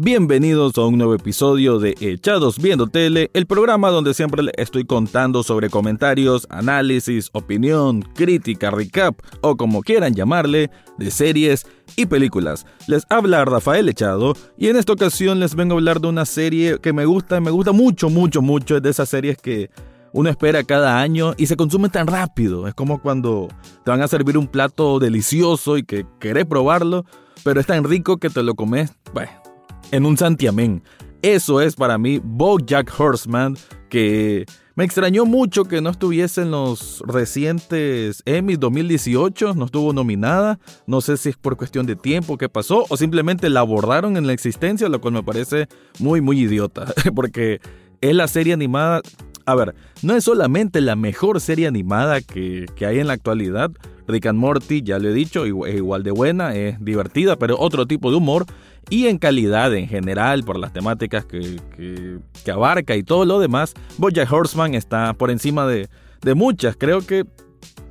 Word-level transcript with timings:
Bienvenidos 0.00 0.78
a 0.78 0.86
un 0.86 0.96
nuevo 0.96 1.12
episodio 1.12 1.80
de 1.80 1.96
Echados 1.98 2.62
Viendo 2.62 2.86
Tele, 2.86 3.32
el 3.34 3.46
programa 3.46 3.90
donde 3.90 4.14
siempre 4.14 4.44
les 4.44 4.54
estoy 4.56 4.84
contando 4.84 5.42
sobre 5.42 5.70
comentarios, 5.70 6.46
análisis, 6.50 7.30
opinión, 7.32 8.02
crítica, 8.14 8.70
recap 8.70 9.18
o 9.40 9.56
como 9.56 9.82
quieran 9.82 10.14
llamarle, 10.14 10.70
de 10.98 11.10
series 11.10 11.66
y 11.96 12.06
películas. 12.06 12.64
Les 12.86 13.06
habla 13.10 13.44
Rafael 13.44 13.88
Echado 13.88 14.34
y 14.56 14.68
en 14.68 14.76
esta 14.76 14.92
ocasión 14.92 15.40
les 15.40 15.56
vengo 15.56 15.74
a 15.74 15.78
hablar 15.78 16.00
de 16.00 16.06
una 16.06 16.26
serie 16.26 16.78
que 16.78 16.92
me 16.92 17.04
gusta, 17.04 17.40
me 17.40 17.50
gusta 17.50 17.72
mucho, 17.72 18.08
mucho, 18.08 18.40
mucho. 18.40 18.76
Es 18.76 18.82
de 18.84 18.90
esas 18.90 19.08
series 19.08 19.36
que 19.36 19.68
uno 20.12 20.30
espera 20.30 20.62
cada 20.62 21.00
año 21.00 21.34
y 21.36 21.46
se 21.46 21.56
consume 21.56 21.88
tan 21.88 22.06
rápido. 22.06 22.68
Es 22.68 22.74
como 22.74 23.02
cuando 23.02 23.48
te 23.84 23.90
van 23.90 24.02
a 24.02 24.06
servir 24.06 24.38
un 24.38 24.46
plato 24.46 25.00
delicioso 25.00 25.76
y 25.76 25.82
que 25.82 26.06
querés 26.20 26.46
probarlo, 26.46 27.04
pero 27.42 27.58
es 27.58 27.66
tan 27.66 27.82
rico 27.82 28.18
que 28.18 28.30
te 28.30 28.44
lo 28.44 28.54
comes, 28.54 28.92
bueno 29.12 29.47
en 29.90 30.06
un 30.06 30.16
santiamén. 30.16 30.82
Eso 31.22 31.60
es 31.60 31.74
para 31.74 31.98
mí 31.98 32.20
Jack 32.64 32.92
Horseman, 32.98 33.56
que 33.88 34.46
me 34.76 34.84
extrañó 34.84 35.24
mucho 35.24 35.64
que 35.64 35.80
no 35.80 35.90
estuviese 35.90 36.42
en 36.42 36.52
los 36.52 37.02
recientes 37.04 38.22
Emmy 38.24 38.54
2018, 38.54 39.54
no 39.54 39.64
estuvo 39.64 39.92
nominada, 39.92 40.60
no 40.86 41.00
sé 41.00 41.16
si 41.16 41.30
es 41.30 41.36
por 41.36 41.56
cuestión 41.56 41.86
de 41.86 41.96
tiempo 41.96 42.38
que 42.38 42.48
pasó 42.48 42.86
o 42.88 42.96
simplemente 42.96 43.50
la 43.50 43.60
abordaron 43.60 44.16
en 44.16 44.28
la 44.28 44.32
existencia, 44.32 44.88
lo 44.88 45.00
cual 45.00 45.14
me 45.14 45.24
parece 45.24 45.66
muy 45.98 46.20
muy 46.20 46.38
idiota, 46.40 46.86
porque 47.16 47.60
es 48.00 48.14
la 48.14 48.28
serie 48.28 48.52
animada, 48.52 49.02
a 49.44 49.54
ver, 49.56 49.74
no 50.02 50.14
es 50.14 50.22
solamente 50.22 50.80
la 50.80 50.94
mejor 50.94 51.40
serie 51.40 51.66
animada 51.66 52.20
que, 52.20 52.66
que 52.76 52.86
hay 52.86 53.00
en 53.00 53.08
la 53.08 53.14
actualidad, 53.14 53.72
Rick 54.06 54.26
and 54.26 54.38
Morty, 54.38 54.82
ya 54.82 54.98
lo 54.98 55.08
he 55.08 55.12
dicho, 55.12 55.44
es 55.44 55.74
igual 55.74 56.02
de 56.02 56.12
buena, 56.12 56.54
es 56.54 56.82
divertida, 56.82 57.36
pero 57.36 57.58
otro 57.58 57.86
tipo 57.86 58.10
de 58.10 58.16
humor 58.16 58.46
y 58.90 59.06
en 59.06 59.18
calidad 59.18 59.74
en 59.74 59.88
general 59.88 60.44
por 60.44 60.58
las 60.58 60.72
temáticas 60.72 61.24
que, 61.24 61.60
que, 61.76 62.50
abarca 62.50 62.96
y 62.96 63.02
todo 63.02 63.24
lo 63.24 63.38
demás, 63.38 63.74
Bojack 63.98 64.32
Horseman 64.32 64.74
está 64.74 65.12
por 65.12 65.30
encima 65.30 65.66
de, 65.66 65.88
de 66.22 66.34
muchas. 66.34 66.76
Creo 66.76 67.02
que 67.02 67.24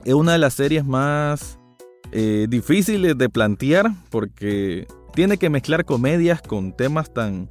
es 0.03 0.13
una 0.13 0.33
de 0.33 0.39
las 0.39 0.53
series 0.53 0.85
más 0.85 1.59
eh, 2.11 2.47
difíciles 2.49 3.17
de 3.17 3.29
plantear 3.29 3.91
porque 4.09 4.87
tiene 5.13 5.37
que 5.37 5.49
mezclar 5.49 5.85
comedias 5.85 6.41
con 6.41 6.75
temas 6.75 7.13
tan, 7.13 7.49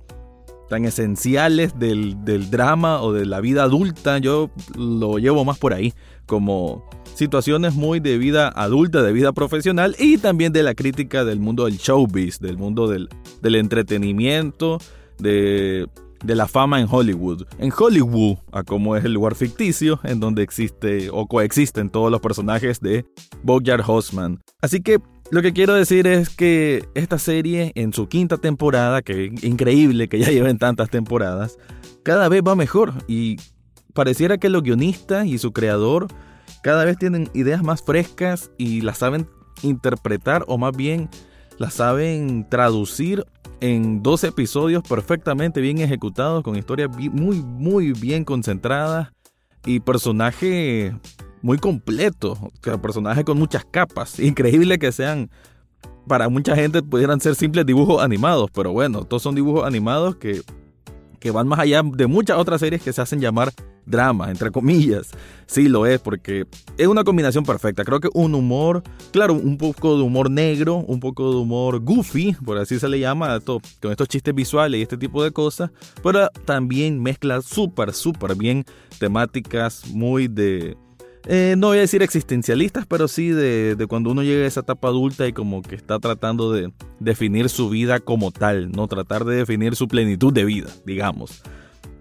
tan 0.68 0.84
esenciales 0.84 1.78
del, 1.78 2.24
del 2.24 2.50
drama 2.50 3.02
o 3.02 3.12
de 3.12 3.26
la 3.26 3.40
vida 3.40 3.64
adulta. 3.64 4.18
Yo 4.18 4.50
lo 4.76 5.18
llevo 5.18 5.44
más 5.44 5.58
por 5.58 5.74
ahí, 5.74 5.92
como 6.26 6.84
situaciones 7.16 7.74
muy 7.74 7.98
de 7.98 8.18
vida 8.18 8.48
adulta, 8.48 9.02
de 9.02 9.12
vida 9.12 9.32
profesional 9.32 9.96
y 9.98 10.18
también 10.18 10.52
de 10.52 10.62
la 10.62 10.74
crítica 10.74 11.24
del 11.24 11.40
mundo 11.40 11.64
del 11.64 11.78
showbiz, 11.78 12.38
del 12.40 12.58
mundo 12.58 12.88
del, 12.88 13.08
entretenimiento, 13.42 14.78
de, 15.18 15.88
la 16.22 16.46
fama 16.46 16.80
en 16.80 16.88
Hollywood. 16.90 17.46
En 17.58 17.72
Hollywood, 17.76 18.36
a 18.52 18.64
como 18.64 18.96
es 18.96 19.04
el 19.04 19.14
lugar 19.14 19.34
ficticio 19.34 19.98
en 20.04 20.20
donde 20.20 20.42
existe 20.42 21.08
o 21.10 21.26
coexisten 21.26 21.88
todos 21.88 22.10
los 22.10 22.20
personajes 22.20 22.80
de 22.80 23.06
Bojack 23.42 23.88
Horseman. 23.88 24.42
Así 24.60 24.82
que 24.82 24.98
lo 25.30 25.42
que 25.42 25.52
quiero 25.52 25.74
decir 25.74 26.06
es 26.06 26.30
que 26.30 26.88
esta 26.94 27.18
serie 27.18 27.72
en 27.74 27.92
su 27.92 28.08
quinta 28.08 28.36
temporada, 28.36 29.02
que 29.02 29.32
increíble 29.42 30.08
que 30.08 30.18
ya 30.18 30.30
lleven 30.30 30.58
tantas 30.58 30.90
temporadas, 30.90 31.58
cada 32.02 32.28
vez 32.28 32.42
va 32.46 32.54
mejor 32.54 32.94
y 33.08 33.36
pareciera 33.92 34.38
que 34.38 34.48
los 34.48 34.62
guionistas 34.62 35.26
y 35.26 35.38
su 35.38 35.52
creador 35.52 36.06
cada 36.62 36.84
vez 36.84 36.98
tienen 36.98 37.30
ideas 37.34 37.62
más 37.62 37.82
frescas 37.82 38.50
y 38.58 38.82
las 38.82 38.98
saben 38.98 39.28
interpretar 39.62 40.44
o 40.48 40.58
más 40.58 40.76
bien 40.76 41.08
las 41.58 41.74
saben 41.74 42.48
traducir 42.48 43.24
en 43.60 44.02
dos 44.02 44.22
episodios 44.22 44.82
perfectamente 44.82 45.60
bien 45.60 45.78
ejecutados 45.78 46.42
con 46.42 46.56
historias 46.56 46.90
muy 47.12 47.42
muy 47.42 47.92
bien 47.92 48.24
concentradas 48.24 49.08
y 49.64 49.80
personaje 49.80 50.94
muy 51.46 51.58
completo, 51.58 52.36
personaje 52.82 53.24
con 53.24 53.38
muchas 53.38 53.64
capas, 53.64 54.18
increíble 54.20 54.78
que 54.78 54.90
sean 54.90 55.30
para 56.08 56.28
mucha 56.28 56.56
gente 56.56 56.82
pudieran 56.82 57.20
ser 57.20 57.36
simples 57.36 57.64
dibujos 57.64 58.02
animados, 58.02 58.50
pero 58.52 58.72
bueno, 58.72 59.04
todos 59.04 59.22
son 59.22 59.34
dibujos 59.34 59.64
animados 59.64 60.16
que 60.16 60.42
que 61.18 61.30
van 61.30 61.48
más 61.48 61.58
allá 61.58 61.82
de 61.82 62.06
muchas 62.06 62.38
otras 62.38 62.60
series 62.60 62.82
que 62.82 62.92
se 62.92 63.00
hacen 63.00 63.20
llamar 63.20 63.52
drama, 63.84 64.30
entre 64.30 64.50
comillas. 64.50 65.10
Sí 65.46 65.68
lo 65.68 65.86
es, 65.86 65.98
porque 66.00 66.46
es 66.76 66.86
una 66.86 67.04
combinación 67.04 67.44
perfecta. 67.44 67.84
Creo 67.84 68.00
que 68.00 68.08
un 68.14 68.34
humor, 68.34 68.82
claro, 69.12 69.34
un 69.34 69.56
poco 69.56 69.96
de 69.96 70.02
humor 70.02 70.30
negro, 70.30 70.76
un 70.76 71.00
poco 71.00 71.30
de 71.30 71.38
humor 71.38 71.80
goofy, 71.80 72.34
por 72.44 72.58
así 72.58 72.78
se 72.78 72.88
le 72.88 73.00
llama, 73.00 73.40
con 73.40 73.90
estos 73.90 74.08
chistes 74.08 74.34
visuales 74.34 74.78
y 74.78 74.82
este 74.82 74.98
tipo 74.98 75.22
de 75.24 75.30
cosas, 75.30 75.70
pero 76.02 76.28
también 76.44 77.02
mezcla 77.02 77.40
súper, 77.42 77.92
súper 77.92 78.34
bien 78.34 78.64
temáticas 78.98 79.86
muy 79.88 80.28
de 80.28 80.76
eh, 81.28 81.56
no 81.58 81.68
voy 81.68 81.78
a 81.78 81.80
decir 81.80 82.02
existencialistas, 82.02 82.86
pero 82.86 83.08
sí 83.08 83.30
de, 83.30 83.84
cuando 83.88 84.10
uno 84.10 84.22
llega 84.22 84.44
a 84.44 84.46
esa 84.46 84.60
etapa 84.60 84.88
adulta 84.88 85.26
y 85.26 85.32
como 85.32 85.60
que 85.60 85.74
está 85.74 85.98
tratando 85.98 86.52
de 86.52 86.72
definir 87.00 87.48
su 87.48 87.68
vida 87.68 87.98
como 87.98 88.30
tal, 88.30 88.70
no 88.70 88.86
tratar 88.86 89.24
de 89.24 89.36
definir 89.36 89.74
su 89.74 89.88
plenitud 89.88 90.32
de 90.32 90.44
vida, 90.44 90.70
digamos. 90.84 91.42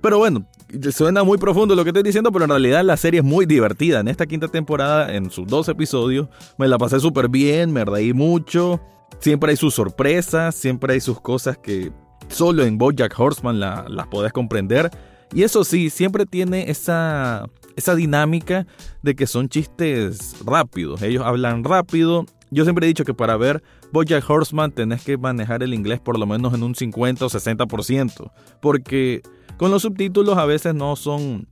Pero 0.01 0.19
bueno, 0.19 0.45
suena 0.91 1.23
muy 1.23 1.39
profundo 1.39 1.75
lo 1.75 1.83
que 1.83 1.89
estoy 1.89 2.03
diciendo, 2.03 2.31
pero 2.31 2.45
en 2.45 2.51
realidad 2.51 2.83
la 2.83 2.97
serie 2.97 3.21
es 3.21 3.25
muy 3.25 3.47
divertida. 3.47 4.01
En 4.01 4.07
esta 4.07 4.27
quinta 4.27 4.47
temporada, 4.47 5.15
en 5.15 5.31
sus 5.31 5.47
dos 5.47 5.67
episodios, 5.69 6.27
me 6.59 6.67
la 6.67 6.77
pasé 6.77 6.99
súper 6.99 7.27
bien, 7.27 7.73
me 7.73 7.83
reí 7.83 8.13
mucho. 8.13 8.79
Siempre 9.17 9.49
hay 9.49 9.57
sus 9.57 9.73
sorpresas, 9.73 10.53
siempre 10.53 10.93
hay 10.93 10.99
sus 10.99 11.19
cosas 11.19 11.57
que 11.57 11.91
solo 12.27 12.63
en 12.63 12.77
Bojack 12.77 13.19
Horseman 13.19 13.59
las 13.59 14.07
podés 14.11 14.31
comprender. 14.31 14.91
Y 15.33 15.41
eso 15.41 15.63
sí, 15.63 15.89
siempre 15.89 16.27
tiene 16.27 16.69
esa 16.69 17.47
esa 17.75 17.95
dinámica 17.95 18.65
de 19.01 19.15
que 19.15 19.27
son 19.27 19.49
chistes 19.49 20.35
rápidos. 20.45 21.01
Ellos 21.01 21.23
hablan 21.25 21.63
rápido. 21.63 22.25
Yo 22.51 22.63
siempre 22.63 22.85
he 22.85 22.87
dicho 22.87 23.05
que 23.05 23.13
para 23.13 23.37
ver 23.37 23.63
Bojack 23.91 24.29
Horseman 24.29 24.71
tenés 24.71 25.03
que 25.03 25.17
manejar 25.17 25.63
el 25.63 25.73
inglés 25.73 25.99
por 25.99 26.17
lo 26.17 26.25
menos 26.25 26.53
en 26.53 26.63
un 26.63 26.75
50 26.75 27.25
o 27.25 27.29
60%. 27.29 28.31
Porque 28.61 29.21
con 29.57 29.71
los 29.71 29.81
subtítulos 29.81 30.37
a 30.37 30.45
veces 30.45 30.73
no 30.73 30.95
son... 30.95 31.47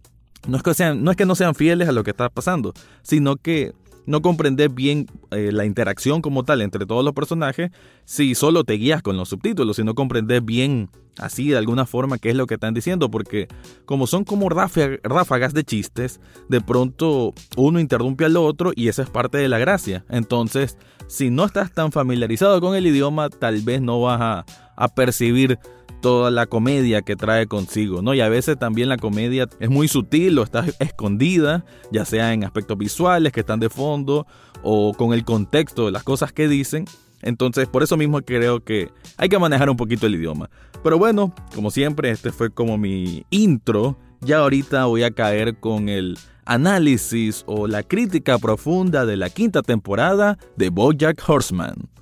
No 0.46 0.58
es, 0.58 0.64
que 0.64 0.74
sean, 0.74 1.06
no 1.06 1.12
es 1.12 1.16
que 1.16 1.26
no 1.26 1.36
sean 1.36 1.56
fieles 1.56 1.88
a 1.88 1.94
lo 1.94 2.04
que 2.04 2.12
está 2.12 2.30
pasando, 2.30 2.74
sino 3.02 3.38
que 3.38 3.74
no 4.06 4.22
comprendes 4.22 4.74
bien 4.74 5.08
eh, 5.32 5.52
la 5.52 5.66
interacción 5.66 6.22
como 6.22 6.44
tal 6.44 6.62
entre 6.62 6.86
todos 6.86 7.04
los 7.04 7.14
personajes 7.14 7.72
si 8.06 8.36
solo 8.36 8.64
te 8.64 8.74
guías 8.74 9.02
con 9.02 9.18
los 9.18 9.30
subtítulos, 9.30 9.78
si 9.78 9.84
no 9.84 9.96
comprendes 9.96 10.44
bien 10.44 10.90
así 11.18 11.50
de 11.50 11.58
alguna 11.58 11.86
forma 11.86 12.18
qué 12.18 12.30
es 12.30 12.36
lo 12.36 12.48
que 12.48 12.56
están 12.56 12.74
diciendo, 12.74 13.10
porque 13.10 13.48
como 13.86 14.08
son 14.08 14.24
como 14.24 14.50
ráfagas 14.50 15.54
de 15.54 15.64
chistes, 15.64 16.20
de 16.50 16.62
pronto 16.62 17.34
uno 17.56 17.80
interrumpe 17.80 18.26
al 18.26 18.38
otro 18.38 18.72
y 18.76 18.88
esa 18.88 19.04
es 19.04 19.10
parte 19.10 19.38
de 19.38 19.50
la 19.50 19.60
gracia. 19.60 20.06
Entonces, 20.10 20.78
si 21.08 21.30
no 21.30 21.46
estás 21.46 21.72
tan 21.72 21.92
familiarizado 21.92 22.60
con 22.62 22.76
el 22.76 22.88
idioma, 22.88 23.30
tal 23.30 23.62
vez 23.62 23.82
no 23.82 24.02
vas 24.02 24.20
a, 24.22 24.46
a 24.76 24.88
percibir 24.96 25.60
toda 26.04 26.32
la 26.32 26.48
comedia 26.48 27.02
que 27.02 27.16
trae 27.16 27.48
consigo, 27.48 28.02
¿no? 28.02 28.14
Y 28.14 28.20
a 28.20 28.28
veces 28.28 28.60
también 28.60 28.90
la 28.90 28.98
comedia 28.98 29.48
es 29.62 29.70
muy 29.70 29.88
sutil 29.88 30.38
o 30.38 30.44
está 30.44 30.66
escondida, 30.80 31.64
ya 31.94 32.04
sea 32.04 32.34
en 32.34 32.44
aspectos 32.44 32.78
visuales 32.78 33.32
que 33.32 33.40
están 33.40 33.62
de 33.62 33.70
fondo 33.70 34.28
o 34.64 34.94
con 34.94 35.14
el 35.14 35.24
contexto 35.24 35.86
de 35.86 35.94
las 35.94 36.04
cosas 36.04 36.34
que 36.34 36.50
dicen. 36.50 36.84
Entonces, 37.22 37.70
por 37.70 37.84
eso 37.84 37.96
mismo 37.96 38.22
creo 38.22 38.62
que 38.62 38.90
hay 39.16 39.30
que 39.30 39.40
manejar 39.40 39.70
un 39.70 39.78
poquito 39.78 40.06
el 40.06 40.16
idioma. 40.16 40.50
Pero 40.84 41.00
bueno, 41.00 41.34
como 41.56 41.72
siempre, 41.72 42.12
este 42.12 42.34
fue 42.34 42.50
como 42.50 42.78
mi 42.78 43.26
intro. 43.30 43.98
Ya 44.20 44.40
ahorita 44.40 44.86
voy 44.86 45.04
a 45.04 45.12
caer 45.12 45.56
con 45.56 45.88
el 45.88 46.20
análisis 46.44 47.46
o 47.48 47.66
la 47.66 47.82
crítica 47.82 48.38
profunda 48.40 49.06
de 49.06 49.16
la 49.16 49.30
quinta 49.30 49.62
temporada 49.62 50.38
de 50.58 50.70
Bojack 50.70 51.24
Horseman. 51.26 51.94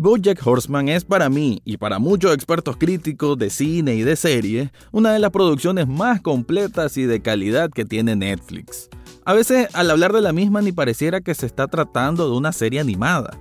Bojack 0.00 0.46
Horseman 0.46 0.88
es 0.88 1.04
para 1.04 1.28
mí 1.28 1.60
y 1.64 1.76
para 1.76 1.98
muchos 1.98 2.32
expertos 2.32 2.76
críticos 2.76 3.36
de 3.36 3.50
cine 3.50 3.96
y 3.96 4.02
de 4.02 4.14
serie 4.14 4.70
una 4.92 5.12
de 5.12 5.18
las 5.18 5.32
producciones 5.32 5.88
más 5.88 6.20
completas 6.20 6.96
y 6.96 7.02
de 7.02 7.20
calidad 7.20 7.68
que 7.68 7.84
tiene 7.84 8.14
Netflix. 8.14 8.88
A 9.24 9.34
veces 9.34 9.66
al 9.74 9.90
hablar 9.90 10.12
de 10.12 10.20
la 10.20 10.32
misma 10.32 10.62
ni 10.62 10.70
pareciera 10.70 11.20
que 11.20 11.34
se 11.34 11.46
está 11.46 11.66
tratando 11.66 12.30
de 12.30 12.36
una 12.36 12.52
serie 12.52 12.78
animada. 12.78 13.36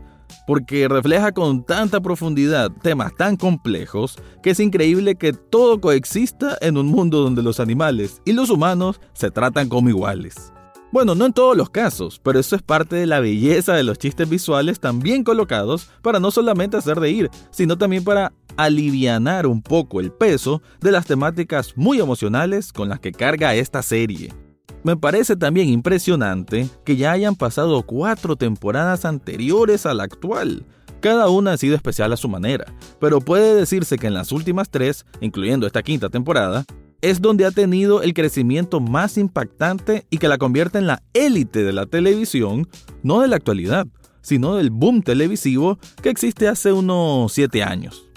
porque 0.47 0.87
refleja 0.87 1.33
con 1.33 1.63
tanta 1.63 1.99
profundidad 1.99 2.71
temas 2.81 3.13
tan 3.15 3.35
complejos 3.35 4.17
que 4.41 4.51
es 4.51 4.59
increíble 4.59 5.15
que 5.15 5.33
todo 5.33 5.79
coexista 5.81 6.57
en 6.61 6.77
un 6.77 6.87
mundo 6.87 7.21
donde 7.21 7.43
los 7.43 7.59
animales 7.59 8.21
y 8.25 8.31
los 8.31 8.49
humanos 8.49 8.99
se 9.13 9.29
tratan 9.29 9.67
como 9.67 9.89
iguales. 9.89 10.53
Bueno, 10.89 11.15
no 11.15 11.25
en 11.25 11.33
todos 11.33 11.57
los 11.57 11.69
casos, 11.69 12.21
pero 12.23 12.39
eso 12.39 12.55
es 12.55 12.61
parte 12.61 12.95
de 12.95 13.07
la 13.07 13.19
belleza 13.19 13.73
de 13.73 13.83
los 13.83 13.97
chistes 13.97 14.29
visuales 14.29 14.79
también 14.79 15.25
colocados 15.25 15.89
para 16.01 16.19
no 16.19 16.31
solamente 16.31 16.77
hacer 16.77 16.97
reír, 16.97 17.29
sino 17.51 17.77
también 17.77 18.05
para 18.05 18.31
alivianar 18.55 19.47
un 19.47 19.61
poco 19.61 19.99
el 19.99 20.11
peso 20.11 20.61
de 20.79 20.93
las 20.93 21.05
temáticas 21.05 21.73
muy 21.75 21.99
emocionales 21.99 22.71
con 22.71 22.87
las 22.87 23.01
que 23.01 23.11
carga 23.11 23.53
esta 23.53 23.81
serie. 23.81 24.33
Me 24.83 24.95
parece 24.95 25.35
también 25.35 25.67
impresionante 25.67 26.69
que 26.85 26.95
ya 26.95 27.11
hayan 27.11 27.35
pasado 27.35 27.83
cuatro 27.83 28.37
temporadas 28.37 29.03
anteriores 29.03 29.85
a 29.85 29.93
la 29.93 30.03
actual. 30.03 30.65
Cada 31.01 31.27
una 31.27 31.51
ha 31.51 31.57
sido 31.57 31.75
especial 31.75 32.13
a 32.13 32.17
su 32.17 32.29
manera, 32.29 32.73
pero 32.99 33.19
puede 33.19 33.55
decirse 33.55 33.97
que 33.97 34.07
en 34.07 34.13
las 34.13 34.31
últimas 34.31 34.69
tres, 34.69 35.05
incluyendo 35.19 35.67
esta 35.67 35.83
quinta 35.83 36.07
temporada, 36.09 36.63
es 37.01 37.21
donde 37.21 37.45
ha 37.45 37.51
tenido 37.51 38.01
el 38.01 38.13
crecimiento 38.13 38.79
más 38.79 39.17
impactante 39.17 40.05
y 40.09 40.17
que 40.17 40.27
la 40.27 40.37
convierte 40.37 40.77
en 40.77 40.87
la 40.87 41.03
élite 41.13 41.63
de 41.63 41.73
la 41.73 41.85
televisión, 41.85 42.67
no 43.03 43.21
de 43.21 43.27
la 43.27 43.35
actualidad, 43.35 43.87
sino 44.21 44.55
del 44.55 44.71
boom 44.71 45.01
televisivo 45.01 45.79
que 46.01 46.09
existe 46.09 46.47
hace 46.47 46.73
unos 46.73 47.31
7 47.33 47.63
años. 47.63 48.07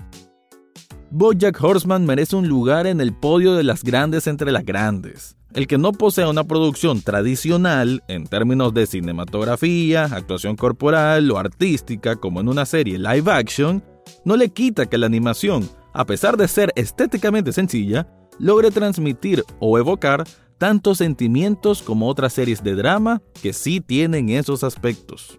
Bojack 1.13 1.63
Horseman 1.63 2.07
merece 2.07 2.37
un 2.37 2.49
lugar 2.49 2.87
en 2.87 3.01
el 3.01 3.13
podio 3.13 3.55
de 3.55 3.65
las 3.65 3.83
grandes 3.83 4.27
entre 4.27 4.53
las 4.53 4.65
grandes. 4.65 5.37
El 5.53 5.67
que 5.67 5.79
no 5.79 5.91
posea 5.91 6.29
una 6.29 6.45
producción 6.45 7.03
tradicional 7.03 8.05
en 8.07 8.29
términos 8.29 8.73
de 8.73 8.87
cinematografía, 8.87 10.05
actuación 10.05 10.55
corporal 10.55 11.29
o 11.33 11.39
artística 11.39 12.15
como 12.15 12.41
en 12.41 12.49
una 12.49 12.65
serie 12.65 12.99
live 12.99 13.31
action, 13.33 13.83
no 14.25 14.37
le 14.37 14.51
quita 14.51 14.87
que 14.87 14.99
la 14.99 15.07
animación, 15.07 15.69
a 15.93 16.07
pesar 16.07 16.37
de 16.37 16.47
ser 16.47 16.73
estéticamente 16.77 17.53
sencilla, 17.53 18.07
logre 18.41 18.71
transmitir 18.71 19.45
o 19.61 19.79
evocar 19.79 20.25
tantos 20.59 20.99
sentimientos 20.99 21.83
como 21.83 22.09
otras 22.09 22.33
series 22.33 22.65
de 22.65 22.75
drama 22.75 23.23
que 23.41 23.53
sí 23.53 23.81
tienen 23.81 24.31
esos 24.31 24.65
aspectos. 24.65 25.39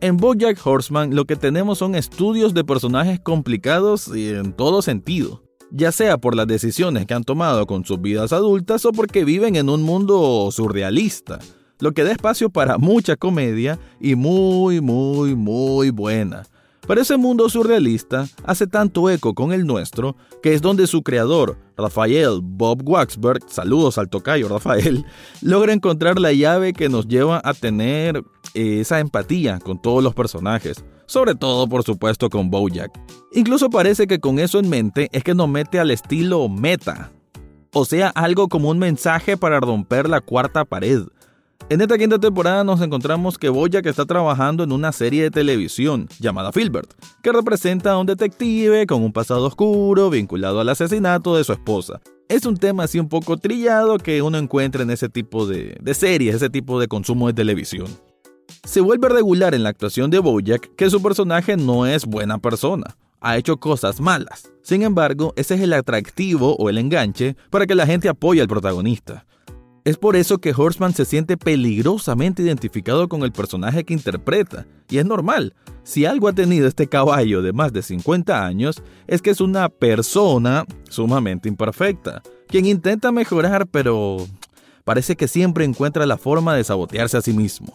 En 0.00 0.16
Bojack 0.16 0.64
Horseman 0.64 1.14
lo 1.14 1.24
que 1.24 1.36
tenemos 1.36 1.78
son 1.78 1.94
estudios 1.94 2.54
de 2.54 2.64
personajes 2.64 3.20
complicados 3.20 4.08
y 4.14 4.30
en 4.30 4.52
todo 4.52 4.82
sentido, 4.82 5.42
ya 5.70 5.92
sea 5.92 6.18
por 6.18 6.34
las 6.34 6.46
decisiones 6.46 7.06
que 7.06 7.14
han 7.14 7.24
tomado 7.24 7.66
con 7.66 7.84
sus 7.84 8.00
vidas 8.00 8.32
adultas 8.32 8.84
o 8.84 8.92
porque 8.92 9.24
viven 9.24 9.56
en 9.56 9.68
un 9.68 9.82
mundo 9.82 10.48
surrealista, 10.50 11.38
lo 11.78 11.92
que 11.92 12.04
da 12.04 12.12
espacio 12.12 12.50
para 12.50 12.78
mucha 12.78 13.16
comedia 13.16 13.78
y 14.00 14.14
muy, 14.14 14.80
muy, 14.80 15.34
muy 15.34 15.90
buena. 15.90 16.44
Pero 16.86 17.00
ese 17.00 17.16
mundo 17.16 17.48
surrealista 17.48 18.26
hace 18.44 18.66
tanto 18.66 19.08
eco 19.08 19.34
con 19.34 19.52
el 19.52 19.66
nuestro 19.66 20.16
que 20.42 20.52
es 20.52 20.62
donde 20.62 20.88
su 20.88 21.02
creador, 21.02 21.56
Rafael 21.76 22.40
Bob 22.42 22.82
Waxberg, 22.84 23.40
saludos 23.48 23.98
al 23.98 24.08
tocayo 24.08 24.48
Rafael, 24.48 25.04
logra 25.42 25.72
encontrar 25.72 26.18
la 26.18 26.32
llave 26.32 26.72
que 26.72 26.88
nos 26.88 27.06
lleva 27.06 27.40
a 27.44 27.54
tener 27.54 28.24
eh, 28.54 28.80
esa 28.80 28.98
empatía 28.98 29.60
con 29.60 29.80
todos 29.80 30.02
los 30.02 30.14
personajes, 30.14 30.84
sobre 31.06 31.36
todo 31.36 31.68
por 31.68 31.84
supuesto 31.84 32.28
con 32.28 32.50
Bojack. 32.50 32.90
Incluso 33.32 33.70
parece 33.70 34.08
que 34.08 34.18
con 34.18 34.40
eso 34.40 34.58
en 34.58 34.68
mente 34.68 35.08
es 35.12 35.22
que 35.22 35.34
nos 35.34 35.48
mete 35.48 35.78
al 35.78 35.92
estilo 35.92 36.48
meta, 36.48 37.12
o 37.72 37.84
sea, 37.84 38.08
algo 38.08 38.48
como 38.48 38.70
un 38.70 38.78
mensaje 38.78 39.36
para 39.36 39.60
romper 39.60 40.08
la 40.08 40.20
cuarta 40.20 40.64
pared 40.64 41.04
en 41.72 41.80
esta 41.80 41.96
quinta 41.96 42.18
temporada 42.18 42.64
nos 42.64 42.82
encontramos 42.82 43.38
que 43.38 43.48
Bojack 43.48 43.86
está 43.86 44.04
trabajando 44.04 44.62
en 44.62 44.72
una 44.72 44.92
serie 44.92 45.22
de 45.22 45.30
televisión 45.30 46.06
llamada 46.20 46.52
Filbert, 46.52 46.92
que 47.22 47.32
representa 47.32 47.92
a 47.92 47.98
un 47.98 48.04
detective 48.04 48.86
con 48.86 49.02
un 49.02 49.10
pasado 49.10 49.46
oscuro 49.46 50.10
vinculado 50.10 50.60
al 50.60 50.68
asesinato 50.68 51.34
de 51.34 51.44
su 51.44 51.52
esposa. 51.54 52.02
Es 52.28 52.44
un 52.44 52.58
tema 52.58 52.84
así 52.84 52.98
un 52.98 53.08
poco 53.08 53.38
trillado 53.38 53.96
que 53.96 54.20
uno 54.20 54.36
encuentra 54.36 54.82
en 54.82 54.90
ese 54.90 55.08
tipo 55.08 55.46
de, 55.46 55.80
series, 55.94 56.34
ese 56.34 56.50
tipo 56.50 56.78
de 56.78 56.88
consumo 56.88 57.28
de 57.28 57.32
televisión. 57.32 57.86
Se 58.64 58.82
vuelve 58.82 59.08
regular 59.08 59.54
en 59.54 59.62
la 59.62 59.70
actuación 59.70 60.10
de 60.10 60.18
Bojack 60.18 60.74
que 60.76 60.90
su 60.90 61.00
personaje 61.00 61.56
no 61.56 61.86
es 61.86 62.04
buena 62.04 62.36
persona, 62.36 62.98
ha 63.22 63.38
hecho 63.38 63.56
cosas 63.56 63.98
malas. 63.98 64.52
Sin 64.60 64.82
embargo, 64.82 65.32
ese 65.36 65.54
es 65.54 65.62
el 65.62 65.72
atractivo 65.72 66.54
o 66.56 66.68
el 66.68 66.76
enganche 66.76 67.34
para 67.48 67.66
que 67.66 67.74
la 67.74 67.86
gente 67.86 68.10
apoye 68.10 68.42
al 68.42 68.48
protagonista. 68.48 69.24
Es 69.84 69.96
por 69.96 70.14
eso 70.14 70.38
que 70.38 70.54
Horseman 70.56 70.94
se 70.94 71.04
siente 71.04 71.36
peligrosamente 71.36 72.42
identificado 72.42 73.08
con 73.08 73.24
el 73.24 73.32
personaje 73.32 73.82
que 73.82 73.94
interpreta, 73.94 74.64
y 74.88 74.98
es 74.98 75.06
normal. 75.06 75.54
Si 75.82 76.04
algo 76.04 76.28
ha 76.28 76.32
tenido 76.32 76.68
este 76.68 76.86
caballo 76.86 77.42
de 77.42 77.52
más 77.52 77.72
de 77.72 77.82
50 77.82 78.46
años, 78.46 78.80
es 79.08 79.22
que 79.22 79.30
es 79.30 79.40
una 79.40 79.68
persona 79.68 80.64
sumamente 80.88 81.48
imperfecta, 81.48 82.22
quien 82.46 82.66
intenta 82.66 83.10
mejorar, 83.10 83.66
pero 83.66 84.18
parece 84.84 85.16
que 85.16 85.26
siempre 85.26 85.64
encuentra 85.64 86.06
la 86.06 86.16
forma 86.16 86.54
de 86.54 86.62
sabotearse 86.62 87.16
a 87.16 87.22
sí 87.22 87.32
mismo. 87.32 87.72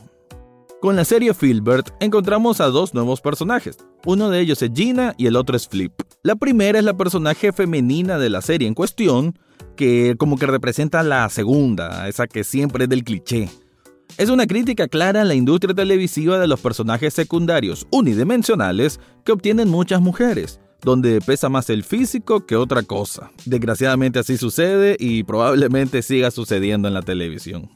Con 0.79 0.95
la 0.95 1.03
serie 1.03 1.33
Filbert 1.33 1.89
encontramos 1.99 2.61
a 2.61 2.67
dos 2.67 2.93
nuevos 2.93 3.19
personajes. 3.19 3.79
Uno 4.05 4.29
de 4.29 4.39
ellos 4.39 4.61
es 4.61 4.71
Gina 4.73 5.13
y 5.17 5.25
el 5.25 5.35
otro 5.35 5.57
es 5.57 5.67
Flip. 5.67 5.91
La 6.23 6.35
primera 6.35 6.79
es 6.79 6.85
la 6.85 6.95
personaje 6.95 7.51
femenina 7.51 8.17
de 8.17 8.29
la 8.29 8.41
serie 8.41 8.67
en 8.67 8.75
cuestión, 8.75 9.37
que 9.75 10.15
como 10.17 10.37
que 10.37 10.47
representa 10.47 11.03
la 11.03 11.29
segunda, 11.29 12.07
esa 12.07 12.27
que 12.27 12.43
siempre 12.43 12.85
es 12.85 12.89
del 12.89 13.03
cliché. 13.03 13.49
Es 14.17 14.29
una 14.29 14.47
crítica 14.47 14.87
clara 14.87 15.21
a 15.21 15.25
la 15.25 15.35
industria 15.35 15.75
televisiva 15.75 16.39
de 16.39 16.47
los 16.47 16.59
personajes 16.59 17.13
secundarios 17.13 17.85
unidimensionales 17.91 18.99
que 19.23 19.31
obtienen 19.31 19.69
muchas 19.69 20.01
mujeres, 20.01 20.59
donde 20.81 21.21
pesa 21.21 21.49
más 21.49 21.69
el 21.69 21.83
físico 21.83 22.45
que 22.45 22.55
otra 22.55 22.81
cosa. 22.81 23.31
Desgraciadamente 23.45 24.19
así 24.19 24.37
sucede 24.37 24.95
y 24.99 25.23
probablemente 25.23 26.01
siga 26.01 26.31
sucediendo 26.31 26.87
en 26.87 26.95
la 26.95 27.03
televisión. 27.03 27.69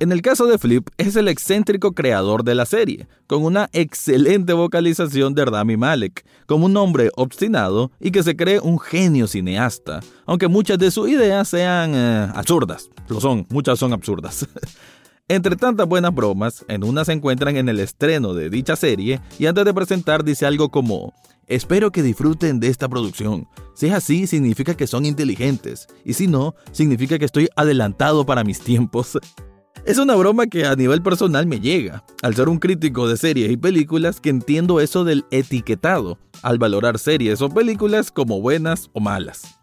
En 0.00 0.12
el 0.12 0.22
caso 0.22 0.46
de 0.46 0.56
Flip, 0.56 0.88
es 0.96 1.14
el 1.16 1.28
excéntrico 1.28 1.92
creador 1.92 2.42
de 2.42 2.54
la 2.54 2.64
serie, 2.64 3.06
con 3.26 3.44
una 3.44 3.68
excelente 3.74 4.54
vocalización 4.54 5.34
de 5.34 5.44
Rami 5.44 5.76
Malek, 5.76 6.24
como 6.46 6.64
un 6.64 6.76
hombre 6.78 7.10
obstinado 7.16 7.92
y 8.00 8.10
que 8.10 8.22
se 8.22 8.34
cree 8.34 8.60
un 8.60 8.78
genio 8.78 9.26
cineasta, 9.26 10.00
aunque 10.24 10.48
muchas 10.48 10.78
de 10.78 10.90
sus 10.90 11.10
ideas 11.10 11.48
sean 11.48 11.92
eh, 11.94 12.32
absurdas. 12.34 12.88
Lo 13.08 13.20
son, 13.20 13.46
muchas 13.50 13.78
son 13.78 13.92
absurdas. 13.92 14.48
Entre 15.28 15.54
tantas 15.54 15.86
buenas 15.86 16.14
bromas, 16.14 16.64
en 16.68 16.82
una 16.82 17.04
se 17.04 17.12
encuentran 17.12 17.58
en 17.58 17.68
el 17.68 17.78
estreno 17.78 18.32
de 18.32 18.48
dicha 18.48 18.76
serie 18.76 19.20
y 19.38 19.44
antes 19.44 19.66
de 19.66 19.74
presentar 19.74 20.24
dice 20.24 20.46
algo 20.46 20.70
como, 20.70 21.12
espero 21.46 21.92
que 21.92 22.02
disfruten 22.02 22.58
de 22.58 22.68
esta 22.68 22.88
producción. 22.88 23.48
Si 23.74 23.88
es 23.88 23.92
así, 23.92 24.26
significa 24.26 24.74
que 24.74 24.86
son 24.86 25.04
inteligentes, 25.04 25.88
y 26.06 26.14
si 26.14 26.26
no, 26.26 26.54
significa 26.72 27.18
que 27.18 27.26
estoy 27.26 27.50
adelantado 27.54 28.24
para 28.24 28.44
mis 28.44 28.60
tiempos. 28.60 29.18
Es 29.84 29.98
una 29.98 30.14
broma 30.14 30.46
que 30.46 30.66
a 30.66 30.76
nivel 30.76 31.02
personal 31.02 31.46
me 31.46 31.60
llega, 31.60 32.04
al 32.22 32.34
ser 32.34 32.48
un 32.48 32.58
crítico 32.58 33.08
de 33.08 33.16
series 33.16 33.50
y 33.50 33.56
películas 33.56 34.20
que 34.20 34.30
entiendo 34.30 34.80
eso 34.80 35.04
del 35.04 35.24
etiquetado, 35.30 36.18
al 36.42 36.58
valorar 36.58 36.98
series 36.98 37.40
o 37.40 37.48
películas 37.48 38.10
como 38.10 38.40
buenas 38.40 38.90
o 38.92 39.00
malas. 39.00 39.59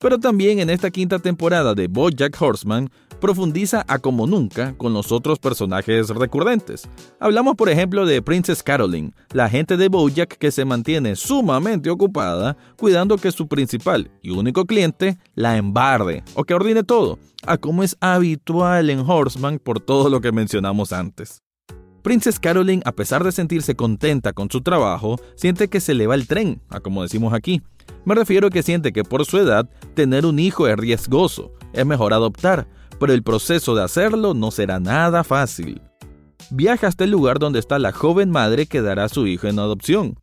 Pero 0.00 0.18
también 0.18 0.60
en 0.60 0.70
esta 0.70 0.90
quinta 0.90 1.18
temporada 1.18 1.74
de 1.74 1.86
Bojack 1.86 2.40
Horseman 2.40 2.88
profundiza 3.20 3.84
a 3.86 3.98
como 3.98 4.26
nunca 4.26 4.72
con 4.78 4.94
los 4.94 5.12
otros 5.12 5.38
personajes 5.38 6.08
recurrentes. 6.08 6.88
Hablamos 7.18 7.54
por 7.54 7.68
ejemplo 7.68 8.06
de 8.06 8.22
Princess 8.22 8.62
Caroline, 8.62 9.12
la 9.34 9.44
agente 9.44 9.76
de 9.76 9.90
Bojack 9.90 10.38
que 10.38 10.52
se 10.52 10.64
mantiene 10.64 11.16
sumamente 11.16 11.90
ocupada 11.90 12.56
cuidando 12.78 13.18
que 13.18 13.30
su 13.30 13.46
principal 13.46 14.10
y 14.22 14.30
único 14.30 14.64
cliente 14.64 15.18
la 15.34 15.58
embarde 15.58 16.24
o 16.32 16.44
que 16.44 16.54
ordine 16.54 16.82
todo, 16.82 17.18
a 17.46 17.58
como 17.58 17.82
es 17.82 17.94
habitual 18.00 18.88
en 18.88 19.00
Horseman 19.00 19.58
por 19.58 19.80
todo 19.80 20.08
lo 20.08 20.22
que 20.22 20.32
mencionamos 20.32 20.94
antes. 20.94 21.42
Princess 22.02 22.40
Caroline, 22.40 22.80
a 22.86 22.92
pesar 22.92 23.22
de 23.22 23.32
sentirse 23.32 23.74
contenta 23.74 24.32
con 24.32 24.50
su 24.50 24.62
trabajo, 24.62 25.20
siente 25.34 25.68
que 25.68 25.80
se 25.80 25.92
le 25.92 26.06
va 26.06 26.14
el 26.14 26.26
tren, 26.26 26.62
a 26.70 26.80
como 26.80 27.02
decimos 27.02 27.34
aquí. 27.34 27.60
Me 28.04 28.14
refiero 28.14 28.48
a 28.48 28.50
que 28.50 28.62
siente 28.62 28.92
que 28.92 29.04
por 29.04 29.24
su 29.24 29.38
edad, 29.38 29.68
tener 29.94 30.26
un 30.26 30.38
hijo 30.38 30.66
es 30.66 30.76
riesgoso, 30.76 31.52
es 31.72 31.86
mejor 31.86 32.12
adoptar, 32.12 32.66
pero 32.98 33.12
el 33.12 33.22
proceso 33.22 33.74
de 33.74 33.82
hacerlo 33.82 34.34
no 34.34 34.50
será 34.50 34.80
nada 34.80 35.24
fácil. 35.24 35.80
Viaja 36.50 36.88
hasta 36.88 37.04
el 37.04 37.10
lugar 37.10 37.38
donde 37.38 37.58
está 37.58 37.78
la 37.78 37.92
joven 37.92 38.30
madre 38.30 38.66
que 38.66 38.82
dará 38.82 39.04
a 39.04 39.08
su 39.08 39.26
hijo 39.26 39.46
en 39.46 39.58
adopción. 39.58 40.18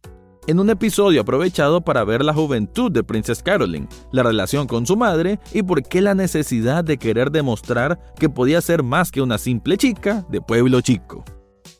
En 0.48 0.60
un 0.60 0.70
episodio 0.70 1.22
aprovechado 1.22 1.82
para 1.82 2.06
ver 2.06 2.24
la 2.24 2.34
juventud 2.34 2.90
de 2.90 3.04
Princess 3.04 3.44
Caroline, 3.44 3.88
la 4.14 4.24
relación 4.24 4.66
con 4.66 4.86
su 4.86 4.96
madre 4.96 5.40
y 5.54 5.62
por 5.62 5.84
qué 5.84 6.02
la 6.02 6.16
necesidad 6.16 6.86
de 6.86 6.98
querer 6.98 7.32
demostrar 7.32 8.00
que 8.18 8.30
podía 8.30 8.62
ser 8.62 8.82
más 8.82 9.12
que 9.12 9.22
una 9.22 9.38
simple 9.38 9.76
chica 9.76 10.26
de 10.30 10.40
pueblo 10.40 10.80
chico. 10.80 11.26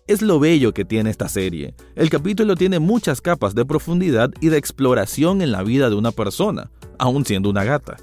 Es 0.08 0.22
lo 0.22 0.40
bello 0.40 0.74
que 0.74 0.86
tiene 0.86 1.10
esta 1.10 1.28
serie. 1.28 1.76
El 1.96 2.10
capítulo 2.10 2.56
tiene 2.56 2.80
muchas 2.80 3.22
capas 3.22 3.56
de 3.56 3.66
profundidad 3.66 4.32
y 4.42 4.50
de 4.50 4.58
exploración 4.58 5.42
en 5.42 5.52
la 5.52 5.64
vida 5.64 5.90
de 5.90 5.96
una 5.96 6.12
persona, 6.12 6.72
aun 6.98 7.26
siendo 7.26 7.50
una 7.50 7.64
gata. 7.64 7.98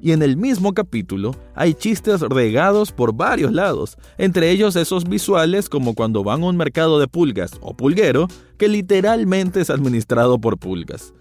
Y 0.00 0.12
en 0.12 0.22
el 0.22 0.36
mismo 0.36 0.74
capítulo 0.74 1.34
hay 1.54 1.74
chistes 1.74 2.20
regados 2.20 2.92
por 2.92 3.14
varios 3.14 3.52
lados, 3.52 3.96
entre 4.16 4.50
ellos 4.50 4.76
esos 4.76 5.08
visuales 5.08 5.68
como 5.68 5.94
cuando 5.94 6.22
van 6.22 6.42
a 6.42 6.46
un 6.46 6.56
mercado 6.56 7.00
de 7.00 7.08
pulgas 7.08 7.52
o 7.60 7.76
pulguero 7.76 8.28
que 8.58 8.68
literalmente 8.68 9.60
es 9.60 9.70
administrado 9.70 10.40
por 10.40 10.58
pulgas. 10.58 11.12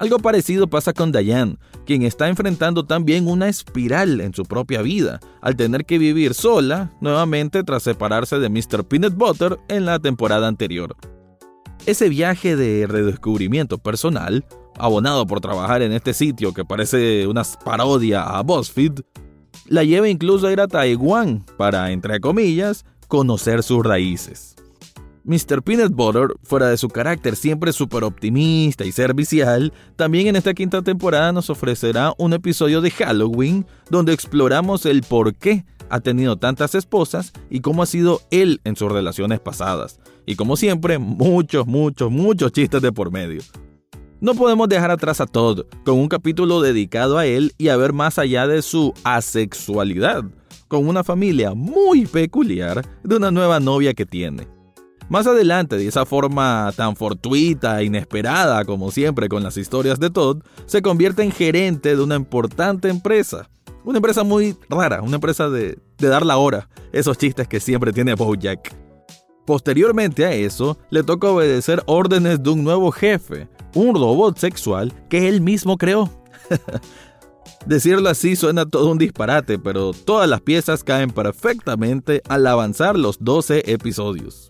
Algo 0.00 0.18
parecido 0.18 0.66
pasa 0.66 0.94
con 0.94 1.12
Diane, 1.12 1.58
quien 1.84 2.04
está 2.04 2.28
enfrentando 2.28 2.86
también 2.86 3.28
una 3.28 3.50
espiral 3.50 4.22
en 4.22 4.32
su 4.32 4.44
propia 4.44 4.80
vida, 4.80 5.20
al 5.42 5.56
tener 5.56 5.84
que 5.84 5.98
vivir 5.98 6.32
sola 6.32 6.90
nuevamente 7.02 7.62
tras 7.64 7.82
separarse 7.82 8.38
de 8.38 8.48
Mr. 8.48 8.84
Peanut 8.84 9.14
Butter 9.14 9.58
en 9.68 9.84
la 9.84 9.98
temporada 9.98 10.48
anterior. 10.48 10.96
Ese 11.84 12.08
viaje 12.08 12.56
de 12.56 12.86
redescubrimiento 12.86 13.76
personal 13.76 14.46
abonado 14.78 15.26
por 15.26 15.42
trabajar 15.42 15.82
en 15.82 15.92
este 15.92 16.14
sitio 16.14 16.54
que 16.54 16.64
parece 16.64 17.26
una 17.26 17.42
parodia 17.62 18.22
a 18.22 18.42
BuzzFeed, 18.42 19.00
la 19.66 19.84
lleva 19.84 20.08
incluso 20.08 20.46
a 20.46 20.52
ir 20.52 20.62
a 20.62 20.66
Taiwán 20.66 21.44
para, 21.58 21.90
entre 21.90 22.20
comillas, 22.20 22.86
conocer 23.06 23.62
sus 23.62 23.84
raíces. 23.84 24.56
Mr. 25.30 25.62
Peanut 25.62 25.92
Butter, 25.92 26.34
fuera 26.42 26.68
de 26.68 26.76
su 26.76 26.88
carácter 26.88 27.36
siempre 27.36 27.72
súper 27.72 28.02
optimista 28.02 28.84
y 28.84 28.90
servicial, 28.90 29.72
también 29.94 30.26
en 30.26 30.34
esta 30.34 30.54
quinta 30.54 30.82
temporada 30.82 31.30
nos 31.30 31.50
ofrecerá 31.50 32.12
un 32.18 32.32
episodio 32.32 32.80
de 32.80 32.90
Halloween 32.90 33.64
donde 33.90 34.12
exploramos 34.12 34.86
el 34.86 35.02
por 35.02 35.36
qué 35.36 35.64
ha 35.88 36.00
tenido 36.00 36.36
tantas 36.36 36.74
esposas 36.74 37.32
y 37.48 37.60
cómo 37.60 37.84
ha 37.84 37.86
sido 37.86 38.22
él 38.32 38.60
en 38.64 38.74
sus 38.74 38.90
relaciones 38.90 39.38
pasadas. 39.38 40.00
Y 40.26 40.34
como 40.34 40.56
siempre, 40.56 40.98
muchos, 40.98 41.64
muchos, 41.64 42.10
muchos 42.10 42.50
chistes 42.50 42.82
de 42.82 42.90
por 42.90 43.12
medio. 43.12 43.40
No 44.20 44.34
podemos 44.34 44.68
dejar 44.68 44.90
atrás 44.90 45.20
a 45.20 45.26
Todd, 45.26 45.60
con 45.84 45.96
un 45.96 46.08
capítulo 46.08 46.60
dedicado 46.60 47.18
a 47.18 47.26
él 47.26 47.52
y 47.56 47.68
a 47.68 47.76
ver 47.76 47.92
más 47.92 48.18
allá 48.18 48.48
de 48.48 48.62
su 48.62 48.92
asexualidad, 49.04 50.24
con 50.66 50.88
una 50.88 51.04
familia 51.04 51.54
muy 51.54 52.06
peculiar 52.06 52.84
de 53.04 53.14
una 53.14 53.30
nueva 53.30 53.60
novia 53.60 53.94
que 53.94 54.06
tiene. 54.06 54.59
Más 55.10 55.26
adelante, 55.26 55.76
de 55.76 55.88
esa 55.88 56.06
forma 56.06 56.72
tan 56.76 56.94
fortuita 56.94 57.80
e 57.80 57.84
inesperada 57.86 58.64
como 58.64 58.92
siempre 58.92 59.28
con 59.28 59.42
las 59.42 59.56
historias 59.56 59.98
de 59.98 60.08
Todd, 60.08 60.44
se 60.66 60.82
convierte 60.82 61.24
en 61.24 61.32
gerente 61.32 61.96
de 61.96 62.00
una 62.00 62.14
importante 62.14 62.88
empresa. 62.88 63.50
Una 63.84 63.98
empresa 63.98 64.22
muy 64.22 64.56
rara, 64.68 65.02
una 65.02 65.16
empresa 65.16 65.50
de, 65.50 65.76
de 65.98 66.08
dar 66.08 66.24
la 66.24 66.36
hora, 66.36 66.68
esos 66.92 67.18
chistes 67.18 67.48
que 67.48 67.58
siempre 67.58 67.92
tiene 67.92 68.14
Bojack. 68.14 68.72
Posteriormente 69.44 70.24
a 70.26 70.32
eso, 70.32 70.78
le 70.90 71.02
toca 71.02 71.26
obedecer 71.26 71.82
órdenes 71.86 72.40
de 72.40 72.50
un 72.50 72.62
nuevo 72.62 72.92
jefe, 72.92 73.48
un 73.74 73.96
robot 73.96 74.38
sexual 74.38 74.92
que 75.08 75.26
él 75.26 75.40
mismo 75.40 75.76
creó. 75.76 76.08
Decirlo 77.66 78.08
así 78.10 78.36
suena 78.36 78.64
todo 78.64 78.92
un 78.92 78.98
disparate, 78.98 79.58
pero 79.58 79.92
todas 79.92 80.28
las 80.28 80.40
piezas 80.40 80.84
caen 80.84 81.10
perfectamente 81.10 82.22
al 82.28 82.46
avanzar 82.46 82.96
los 82.96 83.18
12 83.18 83.72
episodios. 83.72 84.49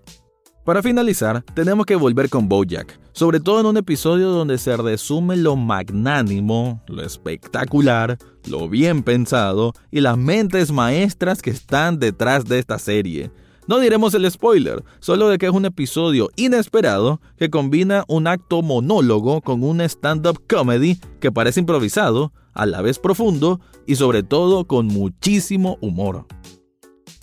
Para 0.70 0.84
finalizar, 0.84 1.42
tenemos 1.52 1.84
que 1.84 1.96
volver 1.96 2.30
con 2.30 2.48
Bojack, 2.48 3.00
sobre 3.10 3.40
todo 3.40 3.58
en 3.58 3.66
un 3.66 3.76
episodio 3.76 4.28
donde 4.28 4.56
se 4.56 4.76
resume 4.76 5.36
lo 5.36 5.56
magnánimo, 5.56 6.80
lo 6.86 7.02
espectacular, 7.02 8.18
lo 8.46 8.68
bien 8.68 9.02
pensado 9.02 9.72
y 9.90 9.98
las 9.98 10.16
mentes 10.16 10.70
maestras 10.70 11.42
que 11.42 11.50
están 11.50 11.98
detrás 11.98 12.44
de 12.44 12.60
esta 12.60 12.78
serie. 12.78 13.32
No 13.66 13.80
diremos 13.80 14.14
el 14.14 14.30
spoiler, 14.30 14.84
solo 15.00 15.28
de 15.28 15.38
que 15.38 15.46
es 15.46 15.52
un 15.52 15.64
episodio 15.64 16.28
inesperado 16.36 17.20
que 17.36 17.50
combina 17.50 18.04
un 18.06 18.28
acto 18.28 18.62
monólogo 18.62 19.40
con 19.40 19.64
un 19.64 19.80
stand-up 19.80 20.40
comedy 20.48 21.00
que 21.18 21.32
parece 21.32 21.58
improvisado, 21.58 22.32
a 22.54 22.64
la 22.64 22.80
vez 22.80 23.00
profundo 23.00 23.60
y 23.88 23.96
sobre 23.96 24.22
todo 24.22 24.68
con 24.68 24.86
muchísimo 24.86 25.78
humor. 25.80 26.26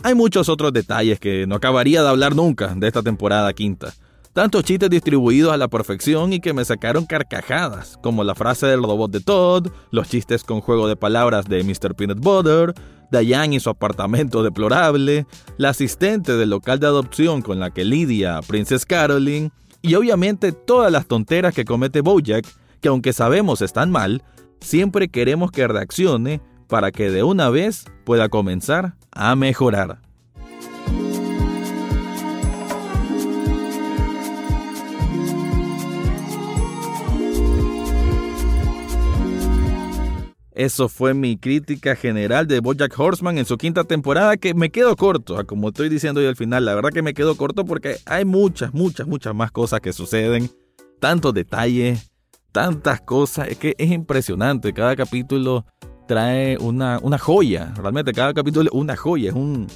Hay 0.03 0.15
muchos 0.15 0.49
otros 0.49 0.73
detalles 0.73 1.19
que 1.19 1.47
no 1.47 1.55
acabaría 1.55 2.01
de 2.01 2.09
hablar 2.09 2.35
nunca 2.35 2.73
de 2.75 2.87
esta 2.87 3.01
temporada 3.01 3.51
quinta. 3.53 3.93
Tantos 4.33 4.63
chistes 4.65 4.91
distribuidos 4.91 5.51
a 5.51 5.57
la 5.57 5.67
perfección 5.67 6.31
y 6.31 6.39
que 6.39 6.53
me 6.53 6.63
sacaron 6.63 7.07
carcajadas, 7.07 7.97
como 8.03 8.23
la 8.23 8.35
frase 8.35 8.67
del 8.67 8.83
robot 8.83 9.09
de 9.09 9.19
Todd, 9.19 9.69
los 9.89 10.09
chistes 10.09 10.43
con 10.43 10.61
juego 10.61 10.87
de 10.87 10.95
palabras 10.95 11.45
de 11.45 11.63
Mr. 11.63 11.95
Peanut 11.95 12.19
Butter, 12.19 12.75
Diane 13.11 13.55
y 13.55 13.59
su 13.59 13.71
apartamento 13.71 14.43
deplorable, 14.43 15.25
la 15.57 15.69
asistente 15.69 16.37
del 16.37 16.51
local 16.51 16.79
de 16.79 16.85
adopción 16.85 17.41
con 17.41 17.59
la 17.59 17.71
que 17.71 17.83
lidia 17.83 18.41
Princess 18.47 18.85
Caroline, 18.85 19.49
y 19.81 19.95
obviamente 19.95 20.51
todas 20.51 20.91
las 20.91 21.07
tonteras 21.07 21.55
que 21.55 21.65
comete 21.65 22.01
Bojack, 22.01 22.45
que 22.79 22.89
aunque 22.89 23.13
sabemos 23.13 23.63
están 23.63 23.89
mal, 23.89 24.23
siempre 24.59 25.09
queremos 25.09 25.49
que 25.49 25.67
reaccione 25.67 26.41
para 26.67 26.91
que 26.91 27.09
de 27.09 27.23
una 27.23 27.49
vez 27.49 27.85
pueda 28.03 28.29
comenzar 28.29 28.93
a 29.11 29.35
mejorar. 29.35 29.99
Eso 40.57 40.89
fue 40.89 41.13
mi 41.13 41.37
crítica 41.37 41.95
general 41.95 42.47
de 42.47 42.61
Bojack 42.61 42.99
Horseman 42.99 43.37
en 43.37 43.45
su 43.45 43.57
quinta 43.57 43.83
temporada, 43.83 44.37
que 44.37 44.55
me 44.55 44.71
quedo 44.71 44.95
corto, 44.95 45.45
como 45.45 45.67
estoy 45.67 45.87
diciendo 45.87 46.19
yo 46.19 46.29
al 46.29 46.35
final. 46.35 46.65
La 46.65 46.73
verdad 46.73 46.89
que 46.89 47.03
me 47.03 47.13
quedo 47.13 47.37
corto 47.37 47.63
porque 47.63 47.97
hay 48.07 48.25
muchas, 48.25 48.73
muchas, 48.73 49.05
muchas 49.05 49.35
más 49.35 49.51
cosas 49.51 49.81
que 49.81 49.93
suceden. 49.93 50.49
Tantos 50.99 51.35
detalles, 51.35 52.09
tantas 52.51 53.01
cosas. 53.01 53.49
Es 53.49 53.57
que 53.59 53.75
es 53.77 53.91
impresionante. 53.91 54.73
Cada 54.73 54.95
capítulo 54.95 55.63
trae 56.07 56.57
una, 56.57 56.99
una 57.01 57.17
joya. 57.17 57.73
Realmente 57.75 58.13
cada 58.13 58.33
capítulo 58.33 58.69
es 58.69 58.75
una 58.75 58.95
joya. 58.95 59.29
Es 59.29 59.35
un, 59.35 59.67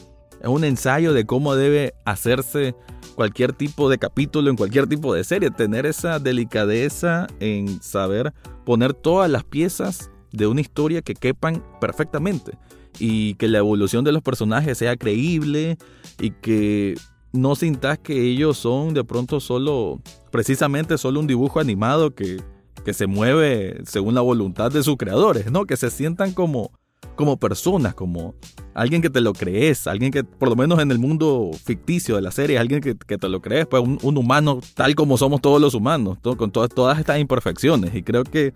es 0.42 0.48
un 0.48 0.64
ensayo 0.64 1.14
de 1.14 1.26
cómo 1.26 1.56
debe 1.56 1.94
hacerse 2.06 2.76
cualquier 3.16 3.54
tipo 3.54 3.90
de 3.90 3.98
capítulo 3.98 4.50
en 4.50 4.56
cualquier 4.56 4.88
tipo 4.88 5.14
de 5.14 5.24
serie. 5.24 5.52
Tener 5.52 5.86
esa 5.86 6.20
delicadeza 6.20 7.28
en 7.40 7.82
saber 7.82 8.34
poner 8.66 8.94
todas 8.94 9.30
las 9.30 9.44
piezas 9.44 10.10
de 10.32 10.48
una 10.48 10.62
historia 10.62 11.02
que 11.02 11.14
quepan 11.14 11.64
perfectamente 11.80 12.58
y 13.00 13.36
que 13.36 13.48
la 13.48 13.60
evolución 13.60 14.04
de 14.04 14.12
los 14.12 14.22
personajes 14.22 14.78
sea 14.78 14.96
creíble 14.96 15.78
y 16.20 16.32
que 16.32 16.96
no 17.34 17.56
sintas 17.56 17.98
que 18.00 18.22
ellos 18.22 18.58
son 18.58 18.94
de 18.94 19.04
pronto 19.04 19.40
solo, 19.40 20.02
precisamente 20.32 20.98
solo 20.98 21.20
un 21.20 21.28
dibujo 21.28 21.60
animado 21.60 22.14
que, 22.14 22.42
que 22.84 22.94
se 22.94 23.08
mueve 23.08 23.82
según 23.86 24.16
la 24.16 24.22
voluntad 24.22 24.72
de 24.72 24.84
sus 24.84 24.98
creadores, 24.98 25.52
¿no? 25.52 25.66
Que 25.66 25.78
se 25.78 25.90
sientan 25.90 26.34
como, 26.34 26.72
como 27.16 27.38
personas, 27.38 27.94
como 27.94 28.36
alguien 28.74 29.02
que 29.02 29.10
te 29.10 29.22
lo 29.22 29.34
crees, 29.34 29.88
alguien 29.88 30.12
que 30.12 30.24
por 30.24 30.50
lo 30.50 30.56
menos 30.56 30.80
en 30.80 30.92
el 30.92 31.00
mundo 31.00 31.52
ficticio 31.64 32.16
de 32.16 32.22
la 32.22 32.32
serie, 32.32 32.58
alguien 32.58 32.82
que, 32.82 32.96
te 32.96 33.30
lo 33.30 33.42
crees, 33.42 33.68
pues 33.68 33.84
un, 33.84 34.18
humano 34.18 34.60
tal 34.76 34.96
como 34.96 35.18
somos 35.18 35.42
todos 35.42 35.62
los 35.62 35.74
humanos, 35.74 36.18
con 36.38 36.52
todas, 36.52 36.70
todas 36.70 37.00
estas 37.00 37.20
imperfecciones. 37.20 37.94
Y 37.94 38.04
creo 38.04 38.24
que 38.24 38.54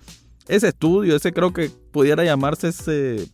ese 0.47 0.69
estudio, 0.69 1.15
ese 1.15 1.33
creo 1.33 1.53
que 1.53 1.69
pudiera 1.91 2.23
llamarse 2.23 2.69
ese, 2.69 3.27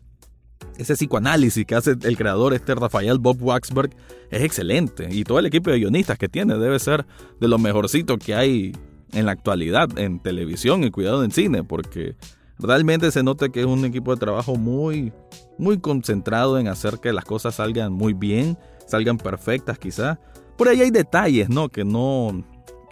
ese 0.77 0.95
psicoanálisis 0.95 1.65
que 1.65 1.75
hace 1.75 1.95
el 2.01 2.17
creador, 2.17 2.53
este 2.53 2.75
Rafael 2.75 3.19
Bob 3.19 3.41
Waxberg, 3.41 3.91
es 4.29 4.41
excelente. 4.43 5.07
Y 5.11 5.23
todo 5.23 5.39
el 5.39 5.45
equipo 5.45 5.69
de 5.69 5.79
guionistas 5.79 6.17
que 6.17 6.29
tiene 6.29 6.57
debe 6.57 6.79
ser 6.79 7.05
de 7.39 7.47
lo 7.47 7.57
mejorcito 7.57 8.17
que 8.17 8.33
hay 8.33 8.73
en 9.13 9.25
la 9.25 9.31
actualidad 9.31 9.97
en 9.97 10.19
televisión 10.19 10.83
y 10.83 10.91
cuidado 10.91 11.23
en 11.23 11.31
cine, 11.31 11.63
porque 11.63 12.15
realmente 12.59 13.11
se 13.11 13.23
nota 13.23 13.49
que 13.49 13.61
es 13.61 13.65
un 13.65 13.85
equipo 13.85 14.13
de 14.13 14.19
trabajo 14.19 14.55
muy, 14.55 15.13
muy 15.57 15.79
concentrado 15.79 16.59
en 16.59 16.67
hacer 16.67 16.99
que 16.99 17.13
las 17.13 17.25
cosas 17.25 17.55
salgan 17.55 17.93
muy 17.93 18.13
bien, 18.13 18.57
salgan 18.87 19.17
perfectas 19.17 19.79
quizás. 19.79 20.17
Por 20.57 20.67
ahí 20.67 20.81
hay 20.81 20.91
detalles, 20.91 21.49
¿no? 21.49 21.69
Que 21.69 21.83
no, 21.83 22.43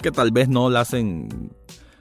que 0.01 0.11
tal 0.11 0.31
vez 0.31 0.49
no 0.49 0.69
la 0.69 0.81
hacen 0.81 1.51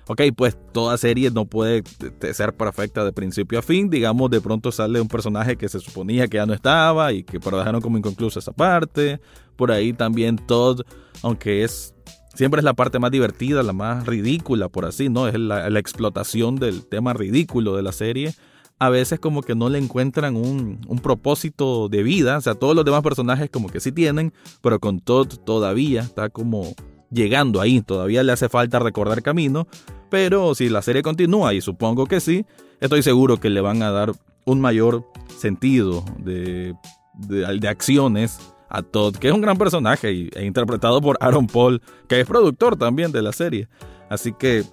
ok, 0.08 0.22
pues 0.34 0.56
toda 0.72 0.96
serie 0.96 1.30
no 1.30 1.44
puede 1.44 1.84
ser 2.32 2.54
perfecta 2.54 3.04
de 3.04 3.12
principio 3.12 3.58
a 3.58 3.62
fin. 3.62 3.88
Digamos, 3.90 4.30
de 4.30 4.40
pronto 4.40 4.72
sale 4.72 5.00
un 5.00 5.08
personaje 5.08 5.56
que 5.56 5.68
se 5.68 5.78
suponía 5.78 6.26
que 6.26 6.38
ya 6.38 6.46
no 6.46 6.54
estaba 6.54 7.12
y 7.12 7.22
que 7.22 7.38
pero 7.38 7.58
dejaron 7.58 7.80
como 7.80 7.98
inconclusa 7.98 8.40
esa 8.40 8.52
parte. 8.52 9.20
Por 9.56 9.70
ahí 9.70 9.92
también 9.92 10.36
Todd, 10.36 10.80
aunque 11.22 11.62
es 11.62 11.94
siempre 12.38 12.60
es 12.60 12.64
la 12.64 12.74
parte 12.74 13.00
más 13.00 13.10
divertida, 13.10 13.64
la 13.64 13.72
más 13.72 14.06
ridícula, 14.06 14.68
por 14.68 14.84
así, 14.84 15.08
¿no? 15.08 15.26
Es 15.26 15.36
la, 15.36 15.66
explotación 15.76 16.54
del 16.54 16.86
tema 16.86 17.12
ridículo 17.12 17.74
de 17.74 17.82
la 17.82 17.90
serie. 17.90 18.32
A 18.78 18.90
veces 18.90 19.18
como 19.18 19.42
que 19.42 19.56
no 19.56 19.68
le 19.68 19.78
encuentran 19.78 20.36
un, 20.36 20.78
propósito 21.02 21.88
de 21.88 22.04
vida. 22.04 22.38
O 22.38 22.40
sea, 22.40 22.54
todos 22.54 22.76
los 22.76 22.84
demás 22.84 23.02
personajes 23.02 23.50
como 23.50 23.68
que 23.68 23.80
sí 23.80 23.90
tienen, 23.90 24.32
pero 24.62 24.78
con 24.78 25.00
Todd 25.00 25.26
todavía 25.44 26.02
está 26.02 26.28
como 26.28 26.74
llegando 27.10 27.60
ahí. 27.60 27.80
Todavía 27.80 28.22
le 28.22 28.30
hace 28.30 28.48
falta 28.48 28.78
recordar 28.78 29.20
camino. 29.20 29.66
Pero 30.08 30.54
si 30.54 30.68
la 30.68 30.80
serie 30.80 31.02
continúa, 31.02 31.54
y 31.54 31.60
supongo 31.60 32.06
que 32.06 32.20
sí, 32.20 32.46
estoy 32.80 33.02
seguro 33.02 33.38
que 33.38 33.50
le 33.50 33.60
van 33.60 33.82
a 33.82 33.90
dar 33.90 34.12
un 34.44 34.60
mayor 34.60 35.04
sentido 35.36 36.04
de, 36.18 36.76
acciones 37.68 38.38
a 38.68 38.82
Todd, 38.82 39.16
que 39.16 39.28
es 39.28 39.34
un 39.34 39.40
gran 39.40 39.56
personaje 39.56 40.12
y, 40.12 40.30
e 40.34 40.44
interpretado 40.44 41.00
por 41.00 41.16
Aaron 41.20 41.46
Paul, 41.46 41.82
que 42.08 42.20
es 42.20 42.26
productor 42.26 42.76
también 42.76 43.12
de 43.12 43.22
la 43.22 43.32
serie. 43.32 43.68
Así 44.08 44.32
que 44.32 44.64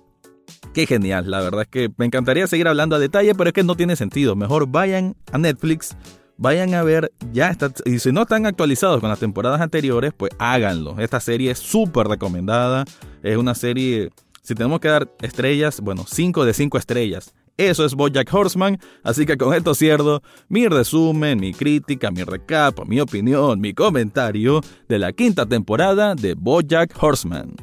Qué 0.74 0.86
genial, 0.86 1.32
la 1.32 1.42
verdad 1.42 1.62
es 1.62 1.68
que 1.70 1.90
me 1.98 2.06
encantaría 2.06 2.48
seguir 2.48 2.68
hablando 2.68 2.96
a 2.96 3.00
detalle, 3.00 3.34
pero 3.34 3.50
es 3.50 3.54
que 3.54 3.64
no 3.64 3.76
tiene 3.76 3.96
sentido. 3.96 4.36
Mejor 4.36 4.68
vayan 4.68 5.16
a 5.32 5.38
Netflix, 5.38 5.96
vayan 6.38 6.74
a 6.74 6.84
ver, 6.84 7.12
ya 7.32 7.50
está, 7.50 7.72
y 7.86 8.00
si 8.00 8.12
no 8.12 8.24
están 8.24 8.46
actualizados 8.46 9.00
con 9.00 9.10
las 9.10 9.20
temporadas 9.20 9.62
anteriores, 9.62 10.14
pues 10.16 10.32
háganlo. 10.38 11.00
Esta 11.00 11.20
serie 11.20 11.52
es 11.52 11.60
súper 11.60 12.08
recomendada, 12.08 12.84
es 13.24 13.38
una 13.38 13.56
serie, 13.56 14.10
si 14.42 14.54
tenemos 14.54 14.82
que 14.82 14.90
dar 14.90 15.10
estrellas, 15.22 15.80
bueno, 15.80 16.04
5 16.06 16.44
de 16.44 16.54
5 16.54 16.78
estrellas. 16.78 17.34
Eso 17.58 17.86
es 17.86 17.94
Bojack 17.94 18.34
Horseman, 18.34 18.78
así 19.04 19.26
que 19.26 19.38
con 19.38 19.54
esto 19.54 19.74
cierro 19.74 20.22
mi 20.50 20.68
resumen, 20.68 21.40
mi 21.40 21.54
crítica, 21.54 22.12
mi 22.12 22.24
recap, 22.24 22.86
mi 22.86 23.00
opinión, 23.00 23.62
mi 23.62 23.74
comentario 23.74 24.62
de 24.90 25.00
la 25.00 25.14
quinta 25.14 25.46
temporada 25.46 26.16
de 26.16 26.34
Bojack 26.34 26.92
Horseman. 27.02 27.56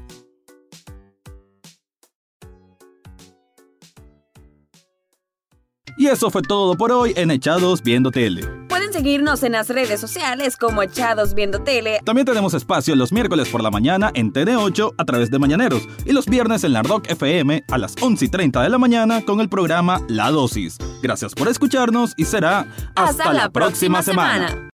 Y 5.99 6.07
eso 6.07 6.31
fue 6.31 6.43
todo 6.43 6.75
por 6.75 6.91
hoy 6.91 7.13
en 7.17 7.31
Echados 7.31 7.83
Viendo 7.83 8.11
Tele. 8.11 8.62
Pueden 8.93 9.05
seguirnos 9.05 9.43
en 9.43 9.53
las 9.53 9.71
redes 9.71 10.01
sociales 10.01 10.59
como 10.59 10.83
Echados 10.83 11.33
Viendo 11.33 11.63
Tele. 11.63 12.01
También 12.05 12.27
tenemos 12.27 12.53
espacio 12.53 12.95
los 12.95 13.11
miércoles 13.11 13.49
por 13.49 13.63
la 13.63 13.71
mañana 13.71 14.11
en 14.13 14.35
TN8 14.35 14.97
a 14.99 15.05
través 15.07 15.31
de 15.31 15.39
Mañaneros 15.39 15.89
y 16.05 16.13
los 16.13 16.27
viernes 16.27 16.63
en 16.65 16.75
la 16.75 16.83
Rock 16.83 17.09
FM 17.09 17.65
a 17.71 17.79
las 17.79 17.95
11 17.99 18.27
y 18.27 18.29
30 18.29 18.63
de 18.63 18.69
la 18.69 18.77
mañana 18.77 19.23
con 19.25 19.41
el 19.41 19.49
programa 19.49 20.03
La 20.09 20.31
Dosis. 20.31 20.77
Gracias 21.03 21.35
por 21.35 21.49
escucharnos 21.49 22.13
y 22.19 22.27
será 22.27 22.67
hasta, 22.95 23.33
la, 23.33 23.49
próxima, 23.49 24.03
semana. 24.03 24.69